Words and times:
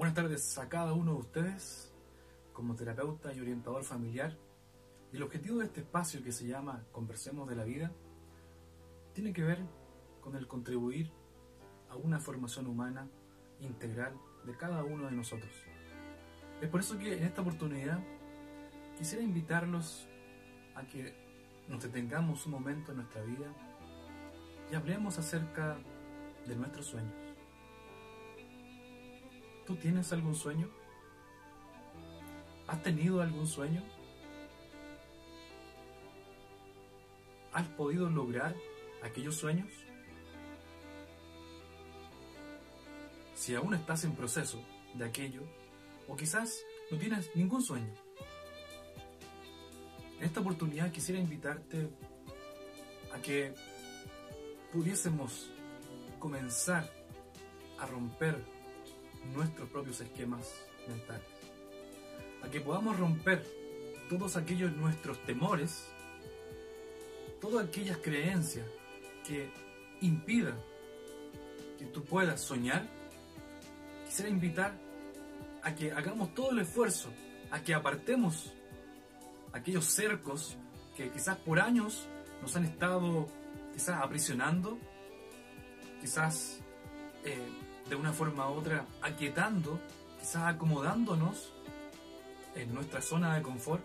Buenas 0.00 0.14
tardes 0.14 0.56
a 0.56 0.66
cada 0.66 0.94
uno 0.94 1.12
de 1.12 1.18
ustedes 1.18 1.92
como 2.54 2.74
terapeuta 2.74 3.34
y 3.34 3.40
orientador 3.40 3.84
familiar. 3.84 4.34
Y 5.12 5.16
el 5.16 5.22
objetivo 5.22 5.58
de 5.58 5.66
este 5.66 5.80
espacio 5.82 6.24
que 6.24 6.32
se 6.32 6.46
llama 6.46 6.86
Conversemos 6.90 7.46
de 7.46 7.54
la 7.54 7.64
Vida 7.64 7.92
tiene 9.12 9.34
que 9.34 9.42
ver 9.42 9.58
con 10.22 10.36
el 10.36 10.46
contribuir 10.46 11.12
a 11.90 11.96
una 11.96 12.18
formación 12.18 12.66
humana 12.66 13.10
integral 13.60 14.18
de 14.46 14.56
cada 14.56 14.82
uno 14.84 15.04
de 15.04 15.12
nosotros. 15.12 15.52
Es 16.62 16.70
por 16.70 16.80
eso 16.80 16.96
que 16.96 17.18
en 17.18 17.24
esta 17.24 17.42
oportunidad 17.42 18.02
quisiera 18.96 19.22
invitarlos 19.22 20.08
a 20.76 20.86
que 20.86 21.14
nos 21.68 21.82
detengamos 21.82 22.46
un 22.46 22.52
momento 22.52 22.92
en 22.92 22.96
nuestra 22.96 23.20
vida 23.20 23.52
y 24.72 24.74
hablemos 24.76 25.18
acerca 25.18 25.76
de 26.46 26.56
nuestros 26.56 26.86
sueños. 26.86 27.19
¿Tú 29.70 29.76
tienes 29.76 30.12
algún 30.12 30.34
sueño? 30.34 30.68
¿Has 32.66 32.82
tenido 32.82 33.22
algún 33.22 33.46
sueño? 33.46 33.84
¿Has 37.52 37.68
podido 37.68 38.10
lograr 38.10 38.56
aquellos 39.04 39.36
sueños? 39.36 39.68
Si 43.36 43.54
aún 43.54 43.74
estás 43.74 44.02
en 44.02 44.16
proceso 44.16 44.60
de 44.94 45.04
aquello, 45.04 45.42
o 46.08 46.16
quizás 46.16 46.64
no 46.90 46.98
tienes 46.98 47.30
ningún 47.36 47.62
sueño, 47.62 47.94
en 50.18 50.24
esta 50.24 50.40
oportunidad 50.40 50.90
quisiera 50.90 51.20
invitarte 51.20 51.88
a 53.14 53.22
que 53.22 53.54
pudiésemos 54.72 55.48
comenzar 56.18 56.90
a 57.78 57.86
romper 57.86 58.59
nuestros 59.34 59.68
propios 59.68 60.00
esquemas 60.00 60.54
mentales. 60.88 61.26
A 62.42 62.50
que 62.50 62.60
podamos 62.60 62.98
romper 62.98 63.44
todos 64.08 64.36
aquellos 64.36 64.72
nuestros 64.76 65.18
temores, 65.24 65.86
todas 67.40 67.66
aquellas 67.66 67.98
creencias 67.98 68.66
que 69.26 69.50
impidan 70.00 70.58
que 71.78 71.86
tú 71.86 72.04
puedas 72.04 72.40
soñar. 72.40 72.86
Quisiera 74.06 74.30
invitar 74.30 74.74
a 75.62 75.74
que 75.74 75.92
hagamos 75.92 76.34
todo 76.34 76.50
el 76.50 76.60
esfuerzo, 76.60 77.10
a 77.50 77.62
que 77.62 77.74
apartemos 77.74 78.52
aquellos 79.52 79.84
cercos 79.86 80.56
que 80.96 81.10
quizás 81.10 81.36
por 81.38 81.60
años 81.60 82.08
nos 82.42 82.56
han 82.56 82.64
estado 82.64 83.26
quizás 83.72 84.02
aprisionando, 84.02 84.78
quizás 86.00 86.60
eh, 87.24 87.48
de 87.88 87.96
una 87.96 88.12
forma 88.12 88.50
u 88.50 88.54
otra 88.54 88.86
aquietando, 89.02 89.80
quizás 90.18 90.54
acomodándonos 90.54 91.52
en 92.54 92.74
nuestra 92.74 93.00
zona 93.00 93.34
de 93.36 93.42
confort, 93.42 93.82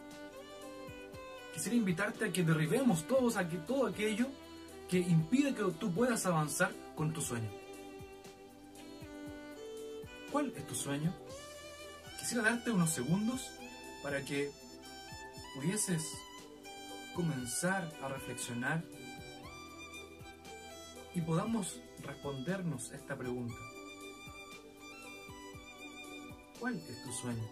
quisiera 1.54 1.78
invitarte 1.78 2.26
a 2.26 2.32
que 2.32 2.44
derribemos 2.44 3.08
todos 3.08 3.38
aquí, 3.38 3.58
todo 3.66 3.88
aquello 3.88 4.28
que 4.90 5.00
impide 5.00 5.54
que 5.56 5.64
tú 5.80 5.92
puedas 5.92 6.26
avanzar 6.26 6.72
con 6.96 7.14
tu 7.14 7.22
sueño. 7.22 7.50
¿Cuál 10.32 10.54
es 10.56 10.68
tu 10.68 10.76
sueño? 10.76 11.14
Quisiera 12.20 12.44
darte 12.44 12.72
unos 12.72 12.90
segundos 12.90 13.50
para 14.04 14.24
que 14.24 14.52
pudieses 15.56 16.04
comenzar 17.16 17.90
a 18.02 18.10
reflexionar 18.10 18.84
y 21.14 21.22
podamos 21.22 21.80
respondernos 22.04 22.92
esta 22.92 23.16
pregunta. 23.16 23.56
¿Cuál 26.66 26.82
es 26.90 27.04
tu 27.04 27.12
sueño? 27.12 27.48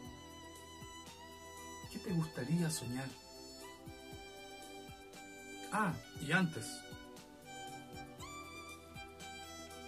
¿Qué 1.92 2.00
te 2.00 2.12
gustaría 2.14 2.68
soñar? 2.72 3.08
Ah, 5.72 5.94
y 6.20 6.32
antes, 6.32 6.66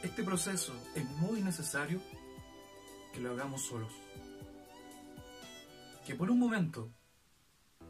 este 0.04 0.24
proceso 0.24 0.74
es 0.94 1.04
muy 1.18 1.42
necesario 1.42 2.00
que 3.14 3.20
lo 3.20 3.32
hagamos 3.32 3.64
solos. 3.64 3.92
Que 6.06 6.14
por 6.14 6.30
un 6.30 6.38
momento 6.38 6.92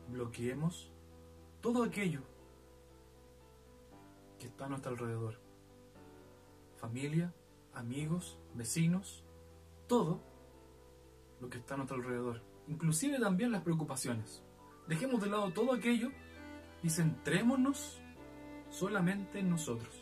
bloqueemos 0.07 0.89
todo 1.59 1.83
aquello 1.83 2.21
que 4.39 4.47
está 4.47 4.67
a 4.67 4.69
nuestro 4.69 4.91
alrededor. 4.91 5.37
Familia, 6.77 7.35
amigos, 7.73 8.37
vecinos, 8.53 9.25
todo 9.89 10.34
lo 11.39 11.49
que 11.49 11.57
está 11.57 11.73
a 11.73 11.77
nuestro 11.77 11.97
alrededor, 11.97 12.41
inclusive 12.67 13.19
también 13.19 13.51
las 13.51 13.63
preocupaciones. 13.63 14.43
Dejemos 14.87 15.21
de 15.21 15.29
lado 15.29 15.51
todo 15.51 15.73
aquello 15.73 16.11
y 16.83 16.89
centrémonos 16.89 18.01
solamente 18.69 19.39
en 19.39 19.49
nosotros. 19.49 19.95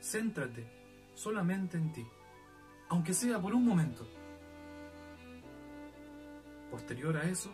Céntrate 0.00 0.66
solamente 1.14 1.76
en 1.76 1.92
ti, 1.92 2.06
aunque 2.88 3.12
sea 3.12 3.40
por 3.40 3.54
un 3.54 3.66
momento. 3.66 4.06
Posterior 6.70 7.16
a 7.16 7.28
eso, 7.28 7.50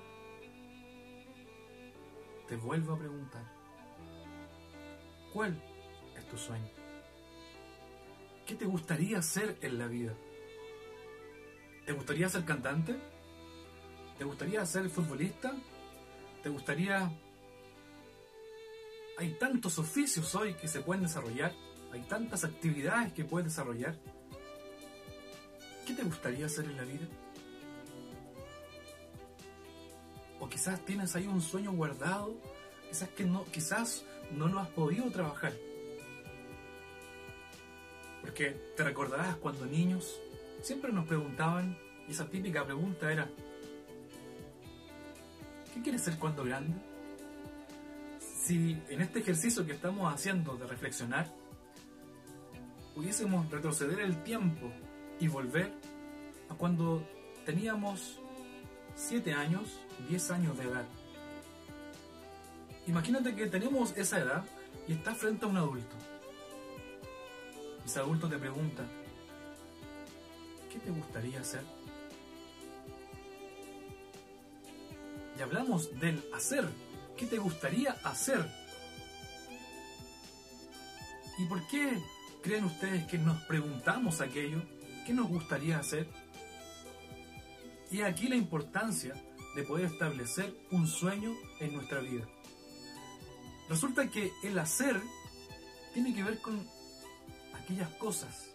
te 2.49 2.57
vuelvo 2.57 2.95
a 2.95 2.99
preguntar, 2.99 3.45
¿cuál 5.33 5.63
es 6.17 6.29
tu 6.29 6.37
sueño? 6.37 6.69
¿Qué 8.45 8.55
te 8.55 8.67
gustaría 8.67 9.19
hacer 9.19 9.57
en 9.63 9.79
la 9.79 9.87
vida? 9.87 10.15
¿Te 11.85 11.93
gustaría 11.93 12.29
ser 12.29 12.45
cantante? 12.45 12.97
¿Te 14.17 14.25
gustaría 14.25 14.65
ser 14.65 14.89
futbolista? 14.89 15.55
¿Te 16.43 16.49
gustaría... 16.49 17.11
Hay 19.19 19.35
tantos 19.35 19.79
oficios 19.79 20.35
hoy 20.35 20.55
que 20.55 20.67
se 20.67 20.81
pueden 20.81 21.05
desarrollar, 21.05 21.53
hay 21.93 22.01
tantas 22.03 22.43
actividades 22.45 23.13
que 23.13 23.25
puedes 23.25 23.49
desarrollar. 23.49 23.97
¿Qué 25.87 25.93
te 25.93 26.03
gustaría 26.03 26.47
hacer 26.47 26.65
en 26.65 26.77
la 26.77 26.83
vida? 26.85 27.07
O 30.41 30.49
quizás 30.49 30.85
tienes 30.85 31.15
ahí 31.15 31.27
un 31.27 31.41
sueño 31.41 31.73
guardado, 31.73 32.35
quizás 32.89 33.09
que 33.11 33.25
no, 33.25 33.45
quizás 33.45 34.05
no 34.33 34.49
lo 34.49 34.59
has 34.59 34.69
podido 34.71 35.11
trabajar. 35.11 35.53
Porque 38.21 38.51
te 38.77 38.83
recordarás 38.83 39.37
cuando 39.37 39.67
niños 39.67 40.19
siempre 40.65 40.91
nos 40.93 41.07
preguntaban, 41.07 41.77
y 42.09 42.13
esa 42.13 42.27
típica 42.29 42.65
pregunta 42.65 43.13
era, 43.13 43.29
¿qué 45.75 45.83
quieres 45.83 46.03
ser 46.03 46.19
cuando 46.19 46.43
grande? 46.43 46.75
Si 48.19 48.81
en 48.89 49.03
este 49.03 49.19
ejercicio 49.19 49.67
que 49.67 49.73
estamos 49.73 50.13
haciendo 50.13 50.57
de 50.57 50.67
reflexionar, 50.67 51.31
pudiésemos 52.95 53.51
retroceder 53.51 54.01
el 54.01 54.23
tiempo 54.23 54.73
y 55.21 55.29
volver 55.29 55.71
a 56.49 56.55
cuando 56.55 57.07
teníamos 57.45 58.19
7 58.97 59.35
años, 59.35 59.81
10 60.09 60.31
años 60.31 60.57
de 60.57 60.65
edad. 60.65 60.87
Imagínate 62.87 63.35
que 63.35 63.49
tenemos 63.49 63.95
esa 63.99 64.19
edad 64.19 64.45
y 64.89 64.93
estás 64.95 65.19
frente 65.19 65.45
a 65.45 65.49
un 65.49 65.59
adulto. 65.59 65.97
Ese 67.85 67.99
adulto 67.99 68.29
te 68.29 68.39
pregunta, 68.39 68.83
¿qué 70.75 70.81
te 70.81 70.91
gustaría 70.91 71.41
hacer? 71.41 71.63
Y 75.39 75.43
hablamos 75.43 76.01
del 76.01 76.23
hacer. 76.35 76.69
¿Qué 77.17 77.27
te 77.27 77.39
gustaría 77.39 77.93
hacer? 78.03 78.45
¿Y 81.39 81.45
por 81.45 81.65
qué 81.69 82.03
creen 82.43 82.65
ustedes 82.65 83.07
que 83.07 83.19
nos 83.19 83.41
preguntamos 83.45 84.21
aquello? 84.21 84.63
¿Qué 85.07 85.13
nos 85.13 85.29
gustaría 85.29 85.79
hacer? 85.79 86.09
Y 87.93 88.03
aquí 88.03 88.27
la 88.27 88.37
importancia 88.37 89.15
de 89.55 89.63
poder 89.63 89.87
establecer 89.87 90.53
un 90.73 90.89
sueño 90.89 91.33
en 91.61 91.73
nuestra 91.73 92.01
vida. 92.01 92.27
Resulta 93.69 94.11
que 94.11 94.33
el 94.43 94.59
hacer 94.59 95.01
tiene 95.93 96.13
que 96.13 96.25
ver 96.25 96.41
con 96.41 96.67
aquellas 97.55 97.91
cosas 97.91 98.55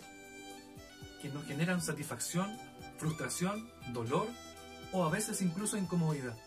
que 1.22 1.30
nos 1.30 1.46
generan 1.46 1.82
satisfacción, 1.82 2.58
frustración, 2.98 3.70
dolor 3.94 4.28
o 4.92 5.04
a 5.04 5.10
veces 5.10 5.42
incluso 5.42 5.78
incomodidad. 5.78 6.38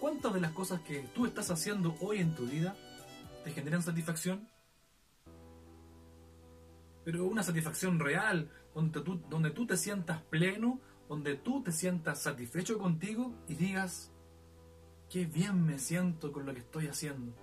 ¿Cuántas 0.00 0.32
de 0.32 0.40
las 0.40 0.52
cosas 0.52 0.80
que 0.80 1.00
tú 1.14 1.26
estás 1.26 1.50
haciendo 1.50 1.94
hoy 2.00 2.18
en 2.18 2.34
tu 2.34 2.46
vida 2.46 2.74
te 3.44 3.52
generan 3.52 3.82
satisfacción? 3.82 4.48
Pero 7.04 7.26
una 7.26 7.42
satisfacción 7.42 7.98
real, 7.98 8.50
donde 8.74 9.00
tú, 9.00 9.20
donde 9.28 9.50
tú 9.50 9.66
te 9.66 9.76
sientas 9.76 10.22
pleno, 10.22 10.80
donde 11.08 11.34
tú 11.34 11.62
te 11.62 11.72
sientas 11.72 12.22
satisfecho 12.22 12.78
contigo 12.78 13.34
y 13.48 13.54
digas, 13.54 14.12
qué 15.10 15.26
bien 15.26 15.66
me 15.66 15.78
siento 15.78 16.32
con 16.32 16.46
lo 16.46 16.54
que 16.54 16.60
estoy 16.60 16.86
haciendo. 16.86 17.34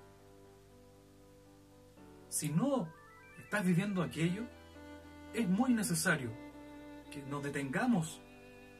Si 2.30 2.50
no 2.50 2.88
estás 3.38 3.66
viviendo 3.66 4.02
aquello, 4.02 4.48
es 5.38 5.48
muy 5.48 5.72
necesario 5.72 6.32
que 7.12 7.22
nos 7.22 7.44
detengamos 7.44 8.20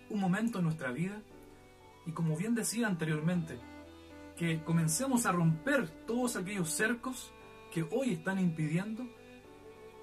un 0.10 0.20
momento 0.20 0.58
en 0.58 0.66
nuestra 0.66 0.92
vida 0.92 1.22
y 2.08 2.12
como 2.12 2.36
bien 2.36 2.56
decía 2.56 2.88
anteriormente, 2.88 3.60
que 4.36 4.64
comencemos 4.64 5.26
a 5.26 5.32
romper 5.32 5.88
todos 6.06 6.36
aquellos 6.36 6.70
cercos 6.72 7.32
que 7.72 7.84
hoy 7.84 8.14
están 8.14 8.40
impidiendo 8.40 9.06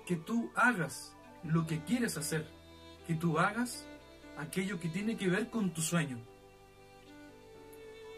que 0.07 0.17
tú 0.17 0.51
hagas 0.55 1.17
lo 1.43 1.67
que 1.67 1.83
quieres 1.83 2.17
hacer, 2.17 2.47
que 3.07 3.15
tú 3.15 3.39
hagas 3.39 3.89
aquello 4.37 4.79
que 4.79 4.89
tiene 4.89 5.17
que 5.17 5.29
ver 5.29 5.51
con 5.51 5.73
tu 5.73 5.81
sueño. 5.81 6.19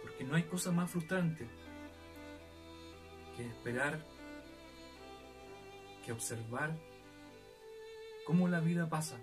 Porque 0.02 0.24
no 0.24 0.36
hay 0.36 0.42
cosa 0.44 0.72
más 0.72 0.90
frustrante 0.90 1.46
que 3.36 3.46
esperar, 3.46 3.98
que 6.04 6.12
observar 6.12 6.76
cómo 8.26 8.48
la 8.48 8.60
vida 8.60 8.88
pasa. 8.88 9.16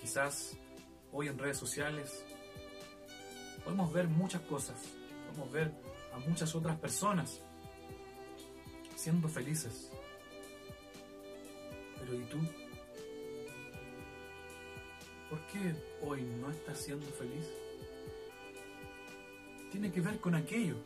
Quizás 0.00 0.56
hoy 1.12 1.26
en 1.28 1.38
redes 1.38 1.58
sociales 1.58 2.24
podemos 3.64 3.92
ver 3.92 4.06
muchas 4.06 4.40
cosas, 4.42 4.76
podemos 5.26 5.52
ver 5.52 5.72
a 6.14 6.18
muchas 6.20 6.54
otras 6.54 6.78
personas 6.78 7.40
siendo 8.94 9.28
felices. 9.28 9.90
Pero 11.98 12.14
¿y 12.14 12.24
tú? 12.24 12.38
¿Por 15.28 15.40
qué 15.48 15.74
hoy 16.02 16.22
no 16.22 16.50
estás 16.50 16.78
siendo 16.78 17.06
feliz? 17.06 17.46
Tiene 19.72 19.90
que 19.90 20.00
ver 20.00 20.20
con 20.20 20.36
aquello. 20.36 20.76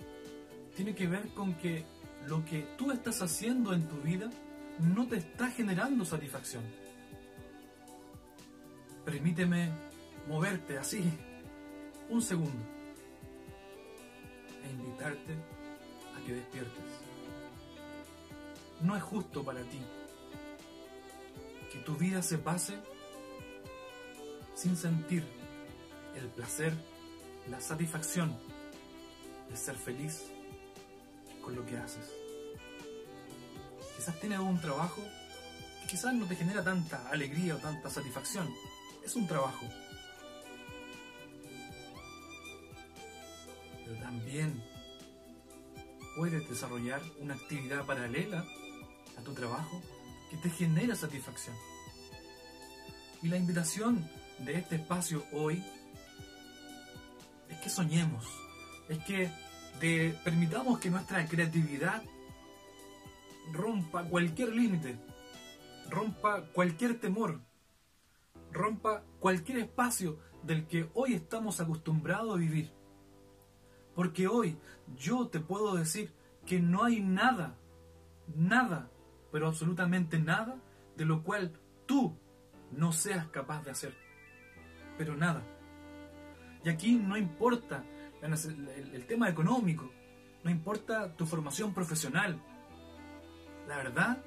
Tiene 0.74 0.94
que 0.94 1.06
ver 1.06 1.28
con 1.34 1.54
que 1.54 1.84
lo 2.26 2.42
que 2.46 2.62
tú 2.78 2.90
estás 2.90 3.20
haciendo 3.20 3.74
en 3.74 3.86
tu 3.86 3.96
vida 4.00 4.30
no 4.80 5.06
te 5.06 5.16
está 5.16 5.50
generando 5.50 6.04
satisfacción. 6.04 6.64
Permíteme 9.04 9.70
moverte 10.28 10.78
así 10.78 11.02
un 12.08 12.22
segundo 12.22 12.64
e 14.64 14.70
invitarte 14.70 15.34
a 16.16 16.26
que 16.26 16.34
despiertes. 16.34 16.84
No 18.80 18.96
es 18.96 19.02
justo 19.02 19.44
para 19.44 19.62
ti 19.62 19.80
que 21.72 21.78
tu 21.80 21.94
vida 21.94 22.22
se 22.22 22.38
pase 22.38 22.74
sin 24.54 24.76
sentir 24.76 25.24
el 26.16 26.26
placer, 26.28 26.72
la 27.48 27.60
satisfacción 27.60 28.36
de 29.48 29.56
ser 29.56 29.76
feliz 29.76 30.30
con 31.42 31.54
lo 31.54 31.64
que 31.64 31.76
haces. 31.76 32.29
Quizás 34.00 34.18
tienes 34.18 34.38
un 34.38 34.58
trabajo 34.58 35.02
que 35.82 35.88
quizás 35.88 36.14
no 36.14 36.24
te 36.24 36.34
genera 36.34 36.64
tanta 36.64 37.06
alegría 37.10 37.54
o 37.56 37.58
tanta 37.58 37.90
satisfacción. 37.90 38.50
Es 39.04 39.14
un 39.14 39.26
trabajo. 39.26 39.66
Pero 43.84 44.00
también 44.00 44.64
puedes 46.16 46.48
desarrollar 46.48 47.02
una 47.18 47.34
actividad 47.34 47.84
paralela 47.84 48.42
a 49.18 49.20
tu 49.22 49.34
trabajo 49.34 49.82
que 50.30 50.38
te 50.38 50.48
genera 50.48 50.96
satisfacción. 50.96 51.54
Y 53.20 53.28
la 53.28 53.36
invitación 53.36 54.08
de 54.38 54.54
este 54.54 54.76
espacio 54.76 55.26
hoy 55.30 55.62
es 57.50 57.58
que 57.58 57.68
soñemos, 57.68 58.24
es 58.88 58.98
que 59.04 59.30
permitamos 60.24 60.78
que 60.78 60.88
nuestra 60.88 61.26
creatividad 61.26 62.02
rompa 63.52 64.04
cualquier 64.04 64.50
límite, 64.54 64.98
rompa 65.88 66.42
cualquier 66.52 67.00
temor, 67.00 67.40
rompa 68.52 69.02
cualquier 69.18 69.58
espacio 69.58 70.18
del 70.42 70.66
que 70.66 70.90
hoy 70.94 71.14
estamos 71.14 71.60
acostumbrados 71.60 72.34
a 72.34 72.38
vivir. 72.38 72.72
Porque 73.94 74.28
hoy 74.28 74.56
yo 74.96 75.28
te 75.28 75.40
puedo 75.40 75.74
decir 75.74 76.12
que 76.46 76.60
no 76.60 76.84
hay 76.84 77.00
nada, 77.00 77.56
nada, 78.34 78.90
pero 79.32 79.48
absolutamente 79.48 80.18
nada 80.18 80.56
de 80.96 81.04
lo 81.04 81.22
cual 81.22 81.52
tú 81.86 82.16
no 82.70 82.92
seas 82.92 83.26
capaz 83.28 83.64
de 83.64 83.72
hacer 83.72 84.10
pero 85.00 85.16
nada. 85.16 85.42
Y 86.62 86.68
aquí 86.68 86.96
no 86.96 87.16
importa 87.16 87.82
el, 88.20 89.06
tema 89.06 89.30
económico, 89.30 89.90
no 90.44 90.50
importa 90.50 91.16
tu 91.16 91.24
formación 91.24 91.72
profesional. 91.72 92.38
La 93.70 93.76
verdad, 93.76 94.18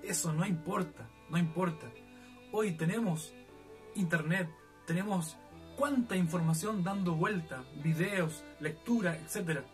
eso 0.00 0.32
no 0.32 0.46
importa, 0.46 1.10
no 1.28 1.38
importa. 1.38 1.90
Hoy 2.52 2.76
tenemos 2.76 3.34
internet, 3.96 4.48
tenemos 4.86 5.36
cuánta 5.76 6.14
información 6.14 6.84
dando 6.84 7.16
vuelta, 7.16 7.64
videos, 7.82 8.44
lectura, 8.60 9.16
etcétera, 9.16 9.64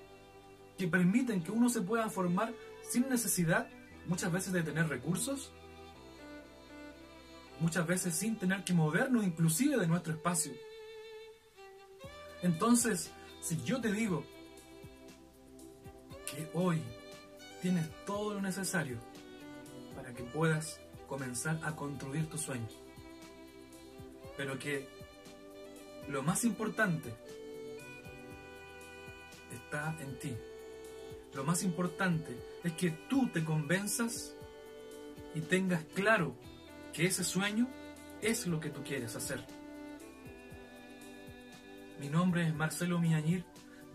que 0.78 0.88
permiten 0.88 1.42
que 1.42 1.50
uno 1.50 1.68
se 1.68 1.82
pueda 1.82 2.08
formar 2.08 2.54
sin 2.80 3.06
necesidad 3.10 3.68
muchas 4.06 4.32
veces 4.32 4.54
de 4.54 4.62
tener 4.62 4.88
recursos 4.88 5.52
muchas 7.60 7.86
veces 7.86 8.14
sin 8.14 8.36
tener 8.36 8.64
que 8.64 8.72
movernos 8.72 9.24
inclusive 9.24 9.76
de 9.76 9.86
nuestro 9.86 10.14
espacio. 10.14 10.52
Entonces, 12.42 13.12
si 13.42 13.62
yo 13.62 13.80
te 13.82 13.92
digo 13.92 14.24
que 16.26 16.50
hoy 16.54 16.82
tienes 17.64 17.88
todo 18.04 18.34
lo 18.34 18.42
necesario 18.42 18.98
para 19.96 20.12
que 20.12 20.22
puedas 20.22 20.78
comenzar 21.08 21.58
a 21.62 21.74
construir 21.74 22.26
tu 22.26 22.36
sueño, 22.36 22.68
pero 24.36 24.58
que 24.58 24.86
lo 26.10 26.22
más 26.22 26.44
importante 26.44 27.10
está 29.50 29.96
en 29.98 30.18
ti. 30.18 30.36
Lo 31.32 31.42
más 31.42 31.62
importante 31.62 32.38
es 32.64 32.74
que 32.74 32.90
tú 33.08 33.28
te 33.28 33.42
convenzas 33.42 34.36
y 35.34 35.40
tengas 35.40 35.84
claro 35.94 36.36
que 36.92 37.06
ese 37.06 37.24
sueño 37.24 37.66
es 38.20 38.46
lo 38.46 38.60
que 38.60 38.68
tú 38.68 38.84
quieres 38.84 39.16
hacer. 39.16 39.42
Mi 41.98 42.10
nombre 42.10 42.46
es 42.46 42.54
Marcelo 42.54 42.98
Miañir 42.98 43.42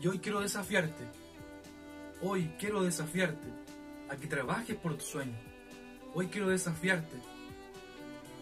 y 0.02 0.08
hoy 0.08 0.18
quiero 0.18 0.42
desafiarte. 0.42 1.29
Hoy 2.22 2.52
quiero 2.60 2.84
desafiarte 2.84 3.48
a 4.10 4.18
que 4.18 4.28
trabajes 4.28 4.76
por 4.76 4.98
tu 4.98 5.06
sueño. 5.06 5.38
Hoy 6.14 6.28
quiero 6.28 6.50
desafiarte 6.50 7.16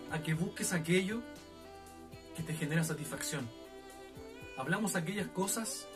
a 0.09 0.19
que 0.23 0.33
busques 0.33 0.73
aquello 0.73 1.21
que 2.35 2.41
te 2.41 2.55
genera 2.55 2.83
satisfacción. 2.83 3.47
Hablamos 4.57 4.93
de 4.93 4.99
aquellas 4.99 5.27
cosas 5.27 5.87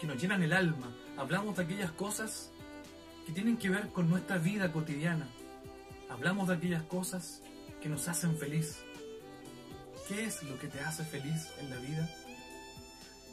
que 0.00 0.06
nos 0.06 0.22
llenan 0.22 0.42
el 0.42 0.54
alma. 0.54 0.90
Hablamos 1.18 1.54
de 1.58 1.64
aquellas 1.64 1.90
cosas 1.92 2.50
que 3.26 3.32
tienen 3.32 3.58
que 3.58 3.68
ver 3.68 3.88
con 3.88 4.08
nuestra 4.08 4.38
vida 4.38 4.72
cotidiana. 4.72 5.28
Hablamos 6.08 6.48
de 6.48 6.54
aquellas 6.54 6.82
cosas 6.84 7.42
que 7.82 7.90
nos 7.90 8.08
hacen 8.08 8.38
feliz. 8.38 8.78
¿Qué 10.08 10.24
es 10.24 10.42
lo 10.44 10.58
que 10.58 10.68
te 10.68 10.80
hace 10.80 11.04
feliz 11.04 11.50
en 11.58 11.68
la 11.68 11.76
vida? 11.76 12.08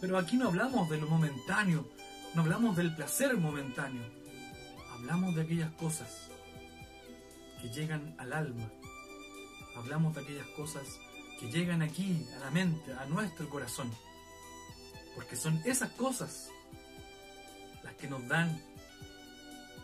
Pero 0.02 0.18
aquí 0.18 0.36
no 0.36 0.48
hablamos 0.48 0.90
de 0.90 1.00
lo 1.00 1.08
momentáneo, 1.08 1.88
no 2.36 2.42
hablamos 2.42 2.76
del 2.76 2.96
placer 2.96 3.36
momentáneo, 3.38 4.04
hablamos 4.94 5.36
de 5.36 5.42
aquellas 5.42 5.72
cosas 5.74 6.30
que 7.62 7.70
llegan 7.70 8.16
al 8.18 8.34
alma, 8.34 8.72
hablamos 9.76 10.16
de 10.16 10.22
aquellas 10.22 10.48
cosas 10.50 11.00
que 11.40 11.52
llegan 11.52 11.82
aquí, 11.82 12.28
a 12.36 12.40
la 12.40 12.52
mente, 12.52 12.94
a 12.94 13.06
nuestro 13.06 13.50
corazón, 13.50 13.92
porque 15.16 15.36
son 15.36 15.62
esas 15.66 15.92
cosas 15.92 16.50
las 17.84 17.96
que 17.96 18.08
nos 18.08 18.28
dan 18.28 18.62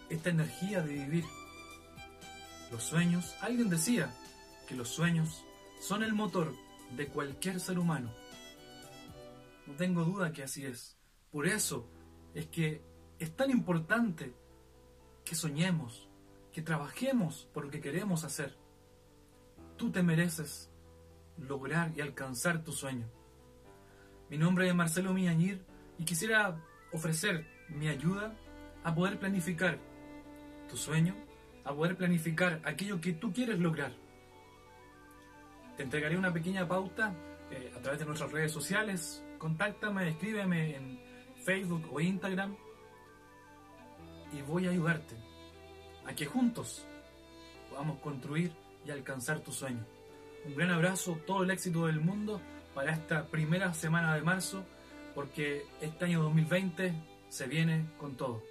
esta 0.10 0.30
energía 0.30 0.82
de 0.82 0.94
vivir. 0.94 1.26
Los 2.72 2.84
sueños, 2.84 3.36
alguien 3.42 3.70
decía, 3.70 4.14
que 4.68 4.76
los 4.76 4.90
sueños 4.90 5.44
son 5.80 6.04
el 6.04 6.14
motor 6.14 6.54
de 6.96 7.08
cualquier 7.08 7.60
ser 7.60 7.80
humano. 7.80 8.12
No 9.68 9.74
tengo 9.76 10.04
duda 10.04 10.32
que 10.32 10.44
así 10.44 10.66
es. 10.66 10.98
Por 11.32 11.48
eso 11.48 11.90
es 12.36 12.48
que 12.48 12.82
es 13.18 13.36
tan 13.36 13.50
importante 13.50 14.34
que 15.24 15.36
soñemos, 15.36 16.08
que 16.52 16.62
trabajemos 16.62 17.50
por 17.54 17.66
lo 17.66 17.72
que 17.72 17.82
queremos 17.82 18.24
hacer. 18.24 18.56
Tú 19.78 19.90
te 19.90 20.04
mereces 20.04 20.70
lograr 21.38 21.92
y 21.96 22.02
alcanzar 22.02 22.64
tu 22.64 22.72
sueño. 22.72 23.08
Mi 24.30 24.38
nombre 24.38 24.68
es 24.68 24.76
Marcelo 24.76 25.14
Miañir 25.14 25.64
y 25.98 26.04
quisiera 26.04 26.62
ofrecer 26.92 27.48
mi 27.70 27.88
ayuda 27.88 28.36
a 28.84 28.94
poder 28.94 29.18
planificar 29.18 29.80
tu 30.70 30.78
sueño, 30.78 31.16
a 31.64 31.74
poder 31.74 31.96
planificar 31.96 32.62
aquello 32.66 33.00
que 33.00 33.14
tú 33.14 33.32
quieres 33.34 33.60
lograr. 33.60 33.94
Te 35.78 35.84
entregaré 35.84 36.18
una 36.18 36.34
pequeña 36.34 36.68
pauta 36.68 37.14
eh, 37.52 37.74
a 37.76 37.82
través 37.82 38.00
de 38.00 38.06
nuestras 38.06 38.32
redes 38.32 38.52
sociales. 38.52 39.24
Contáctame, 39.38 40.10
escríbeme 40.10 40.76
en 40.76 41.00
Facebook 41.46 41.88
o 41.94 42.02
Instagram 42.02 42.56
y 44.34 44.42
voy 44.42 44.66
a 44.66 44.72
ayudarte 44.72 45.16
a 46.06 46.14
que 46.14 46.26
juntos 46.26 46.86
podamos 47.70 48.00
construir 48.00 48.52
y 48.86 48.92
alcanzar 48.92 49.40
tu 49.40 49.52
sueño. 49.52 49.86
un 50.46 50.56
gran 50.56 50.72
abrazo, 50.72 51.20
todo 51.26 51.44
el 51.44 51.52
éxito 51.52 51.86
del 51.86 52.02
mundo 52.02 52.42
para 52.74 52.94
esta 52.94 53.28
primera 53.28 53.74
semana 53.74 54.16
de 54.16 54.22
marzo, 54.22 54.64
porque 55.14 55.66
este 55.82 56.06
año 56.06 56.24
2020 56.24 56.94
se 57.30 57.48
viene 57.48 57.86
con 58.00 58.16
todo. 58.16 58.44